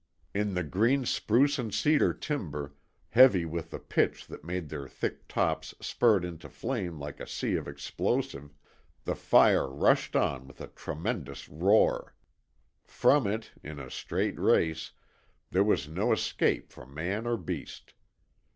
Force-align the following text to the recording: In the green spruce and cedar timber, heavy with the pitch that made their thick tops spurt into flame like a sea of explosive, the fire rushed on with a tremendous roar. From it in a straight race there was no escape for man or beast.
In 0.33 0.55
the 0.55 0.63
green 0.63 1.05
spruce 1.05 1.59
and 1.59 1.71
cedar 1.71 2.11
timber, 2.11 2.73
heavy 3.09 3.45
with 3.45 3.69
the 3.69 3.77
pitch 3.77 4.25
that 4.25 4.43
made 4.43 4.67
their 4.69 4.87
thick 4.87 5.27
tops 5.27 5.75
spurt 5.79 6.25
into 6.25 6.49
flame 6.49 6.97
like 6.99 7.19
a 7.19 7.27
sea 7.27 7.53
of 7.53 7.67
explosive, 7.67 8.57
the 9.03 9.13
fire 9.13 9.69
rushed 9.69 10.15
on 10.15 10.47
with 10.47 10.59
a 10.59 10.69
tremendous 10.69 11.47
roar. 11.47 12.15
From 12.83 13.27
it 13.27 13.51
in 13.61 13.77
a 13.79 13.91
straight 13.91 14.39
race 14.39 14.89
there 15.51 15.63
was 15.63 15.87
no 15.87 16.11
escape 16.11 16.71
for 16.73 16.87
man 16.87 17.27
or 17.27 17.37
beast. 17.37 17.93